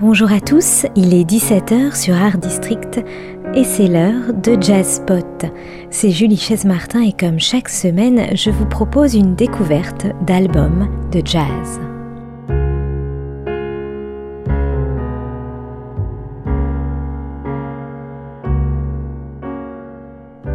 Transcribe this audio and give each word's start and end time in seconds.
Bonjour 0.00 0.30
à 0.30 0.40
tous, 0.40 0.86
il 0.94 1.12
est 1.12 1.28
17h 1.28 2.00
sur 2.00 2.14
Art 2.14 2.38
District 2.38 3.00
et 3.56 3.64
c'est 3.64 3.88
l'heure 3.88 4.32
de 4.32 4.56
Jazz 4.60 5.02
Spot. 5.02 5.44
C'est 5.90 6.12
Julie 6.12 6.36
Chaise-Martin 6.36 7.02
et 7.02 7.12
comme 7.12 7.40
chaque 7.40 7.68
semaine, 7.68 8.36
je 8.36 8.50
vous 8.50 8.66
propose 8.66 9.16
une 9.16 9.34
découverte 9.34 10.06
d'albums 10.24 10.88
de 11.10 11.20
jazz. 11.24 11.80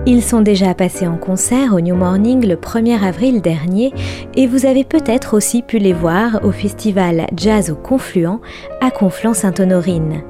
Ils 0.06 0.22
sont 0.22 0.42
déjà 0.42 0.74
passés 0.74 1.08
en 1.08 1.16
concert 1.16 1.74
au 1.74 1.80
New 1.80 1.96
Morning 1.96 2.46
le 2.46 2.58
1er 2.58 3.02
avril 3.02 3.42
dernier 3.42 3.94
et 4.36 4.48
vous 4.48 4.66
avez 4.66 4.84
peut-être 4.84 5.34
aussi 5.34 5.62
pu 5.62 5.78
les 5.78 5.94
voir 5.94 6.42
au 6.44 6.52
festival 6.52 7.26
Jazz 7.38 7.72
au 7.72 7.76
Confluent 7.76 8.42
à 8.82 8.90
Conflans-Sainte-Honorine. 8.90 10.22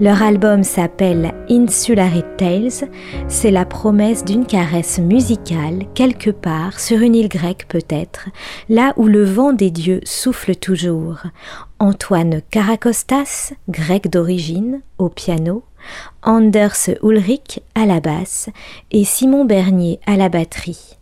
Leur 0.00 0.20
album 0.20 0.64
s'appelle 0.64 1.32
Insularid 1.48 2.24
Tales, 2.38 2.90
c'est 3.28 3.52
la 3.52 3.64
promesse 3.64 4.24
d'une 4.24 4.46
caresse 4.46 4.98
musicale 4.98 5.84
quelque 5.94 6.30
part 6.30 6.80
sur 6.80 6.98
une 6.98 7.14
île 7.14 7.28
grecque 7.28 7.66
peut-être, 7.68 8.30
là 8.68 8.94
où 8.96 9.06
le 9.06 9.22
vent 9.22 9.52
des 9.52 9.70
dieux 9.70 10.00
souffle 10.02 10.56
toujours. 10.56 11.22
Antoine 11.78 12.42
Karakostas, 12.50 13.52
grec 13.68 14.10
d'origine, 14.10 14.80
au 14.98 15.08
piano, 15.08 15.62
Anders 16.22 16.90
Ulrich 17.02 17.60
à 17.74 17.86
la 17.86 18.00
basse 18.00 18.48
et 18.90 19.04
Simon 19.04 19.44
Bernier 19.44 20.00
à 20.06 20.16
la 20.16 20.28
batterie. 20.28 20.98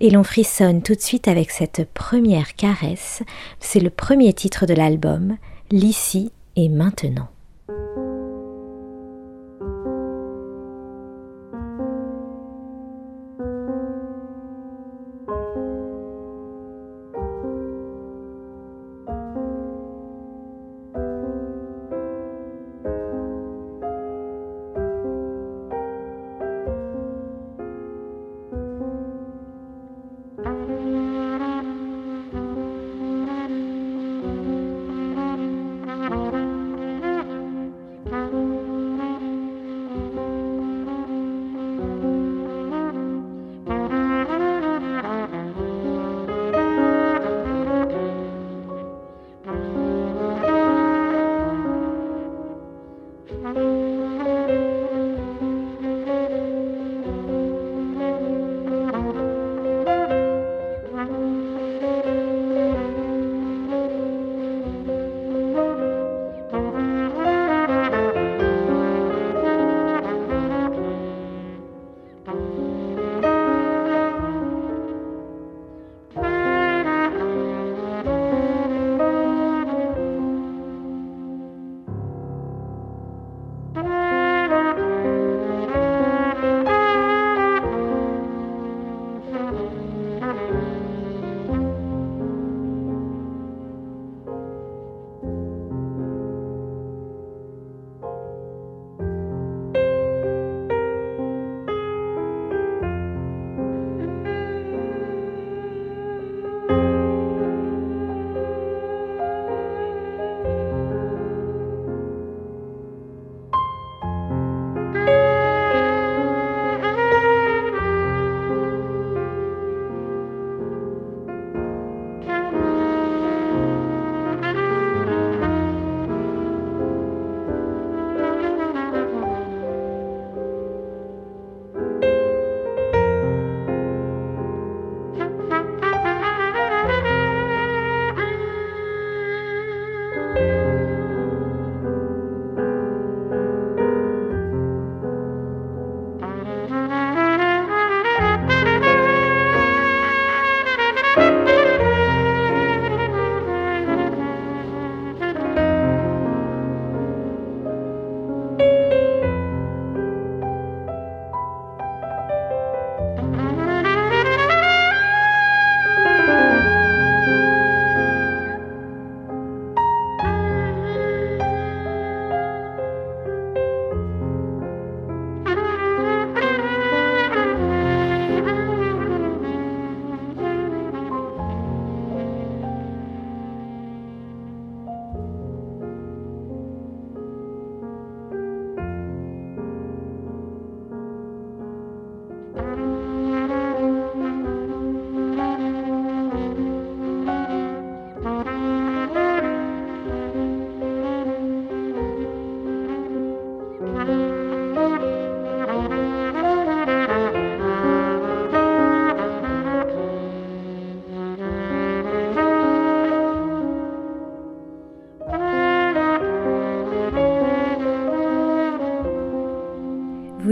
Et 0.00 0.10
l'on 0.10 0.24
frissonne 0.24 0.82
tout 0.82 0.94
de 0.94 1.00
suite 1.00 1.28
avec 1.28 1.50
cette 1.50 1.88
première 1.92 2.54
caresse, 2.54 3.22
c'est 3.60 3.80
le 3.80 3.90
premier 3.90 4.32
titre 4.32 4.66
de 4.66 4.74
l'album, 4.74 5.36
L'ici 5.72 6.32
et 6.56 6.68
maintenant. 6.68 7.28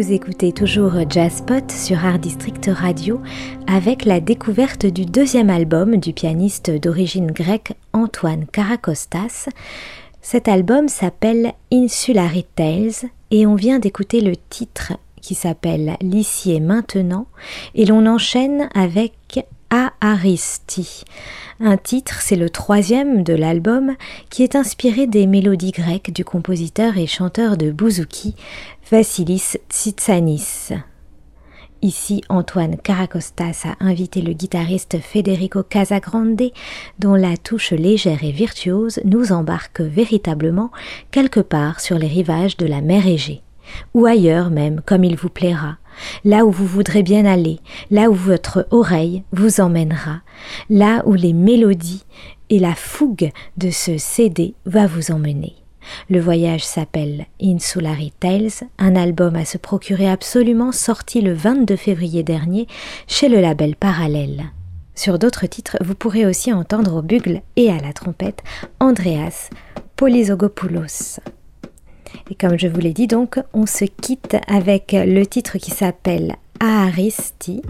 Vous 0.08 0.14
écoutez 0.14 0.52
toujours 0.52 0.94
Jazzpot 1.06 1.69
sur 1.69 2.02
Art 2.02 2.19
District 2.19 2.70
Radio 2.72 3.20
avec 3.66 4.06
la 4.06 4.20
découverte 4.20 4.87
du 4.87 5.05
deuxième 5.05 5.50
album 5.50 5.99
du 5.99 6.14
pianiste 6.14 6.70
d'origine 6.70 7.31
grecque 7.31 7.75
Antoine 7.93 8.46
Karakostas. 8.46 9.50
Cet 10.22 10.49
album 10.49 10.88
s'appelle 10.88 11.52
Insulary 11.70 12.46
Tales 12.56 13.10
et 13.31 13.46
on 13.46 13.55
vient 13.55 13.81
d'écouter 13.81 14.22
le 14.22 14.34
titre 14.49 14.94
qui 15.20 15.34
s'appelle 15.34 15.99
L'ici 16.00 16.52
et 16.52 16.60
maintenant 16.60 17.26
et 17.75 17.84
l'on 17.84 18.06
enchaîne 18.06 18.70
avec 18.75 19.46
Aharisti. 19.70 21.05
Un 21.61 21.76
titre, 21.76 22.20
c'est 22.20 22.37
le 22.37 22.50
troisième 22.50 23.23
de 23.23 23.35
l'album, 23.35 23.94
qui 24.31 24.43
est 24.43 24.56
inspiré 24.56 25.06
des 25.06 25.26
mélodies 25.26 25.73
grecques 25.73 26.12
du 26.12 26.25
compositeur 26.25 26.97
et 26.97 27.06
chanteur 27.06 27.56
de 27.56 27.70
bouzouki 27.70 28.35
Vassilis 28.91 29.56
Tsitsanis. 29.69 30.73
Ici, 31.81 32.23
Antoine 32.29 32.76
Caracostas 32.76 33.65
a 33.65 33.85
invité 33.85 34.20
le 34.20 34.32
guitariste 34.32 34.99
Federico 34.99 35.62
Casagrande, 35.62 36.50
dont 36.99 37.15
la 37.15 37.37
touche 37.37 37.70
légère 37.70 38.25
et 38.25 38.32
virtuose 38.32 38.99
nous 39.05 39.31
embarque 39.31 39.81
véritablement 39.81 40.73
quelque 41.12 41.41
part 41.41 41.79
sur 41.79 41.97
les 41.97 42.09
rivages 42.09 42.56
de 42.56 42.67
la 42.67 42.81
mer 42.81 43.06
Égée, 43.06 43.43
ou 43.94 44.06
ailleurs 44.06 44.50
même, 44.50 44.81
comme 44.85 45.05
il 45.05 45.17
vous 45.17 45.29
plaira, 45.29 45.76
là 46.24 46.44
où 46.44 46.50
vous 46.50 46.66
voudrez 46.66 47.02
bien 47.02 47.24
aller, 47.24 47.60
là 47.90 48.10
où 48.10 48.14
votre 48.14 48.66
oreille 48.70 49.22
vous 49.32 49.60
emmènera, 49.60 50.20
là 50.70 51.02
où 51.06 51.14
les 51.14 51.32
mélodies 51.32 52.04
et 52.50 52.58
la 52.58 52.74
fougue 52.74 53.30
de 53.56 53.70
ce 53.70 53.98
CD 53.98 54.54
va 54.66 54.86
vous 54.86 55.10
emmener. 55.10 55.54
Le 56.10 56.20
voyage 56.20 56.64
s'appelle 56.64 57.26
Insulary 57.42 58.12
Tales, 58.20 58.68
un 58.78 58.96
album 58.96 59.36
à 59.36 59.44
se 59.44 59.58
procurer 59.58 60.08
absolument 60.08 60.72
sorti 60.72 61.20
le 61.20 61.32
22 61.32 61.76
février 61.76 62.22
dernier 62.22 62.66
chez 63.06 63.28
le 63.28 63.40
label 63.40 63.74
Parallèle. 63.76 64.44
Sur 64.94 65.18
d'autres 65.18 65.46
titres, 65.46 65.76
vous 65.80 65.94
pourrez 65.94 66.26
aussi 66.26 66.52
entendre 66.52 66.96
au 66.96 67.02
bugle 67.02 67.42
et 67.56 67.70
à 67.70 67.78
la 67.78 67.92
trompette 67.92 68.42
Andreas 68.80 69.50
Polysogopoulos. 69.96 71.20
Et 72.30 72.34
comme 72.34 72.58
je 72.58 72.69
vous 72.69 72.80
l'ai 72.80 72.92
dit 72.92 73.06
donc, 73.06 73.40
on 73.52 73.66
se 73.66 73.84
quitte 73.84 74.36
avec 74.48 74.92
le 74.92 75.25
titre 75.25 75.58
qui 75.58 75.70
s'appelle 75.70 76.36
Aristi. 76.60 77.62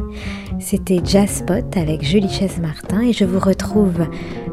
C'était 0.58 1.00
Jazzpot 1.04 1.76
avec 1.76 2.02
Julie 2.02 2.28
Chaise-Martin 2.28 3.02
et 3.02 3.12
je 3.12 3.24
vous 3.24 3.38
retrouve 3.38 4.06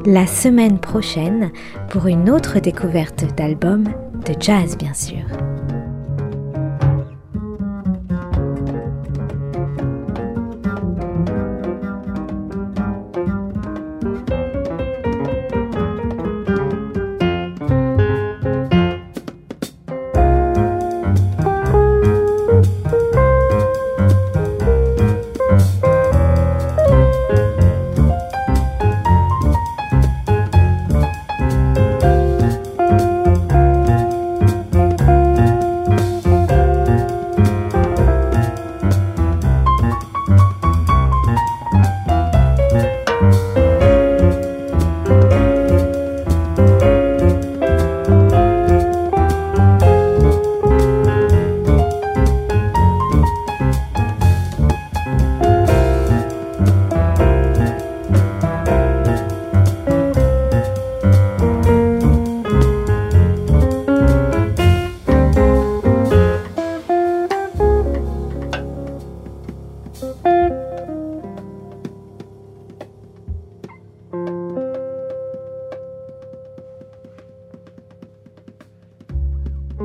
la 0.05 0.27
semaine 0.27 0.79
prochaine 0.79 1.51
pour 1.89 2.07
une 2.07 2.29
autre 2.29 2.59
découverte 2.59 3.25
d'album 3.35 3.85
de 4.25 4.33
jazz 4.39 4.77
bien 4.77 4.93
sûr. 4.93 5.23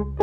Thank 0.01 0.19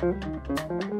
mm-hmm. 0.00 0.94
you. 0.94 0.99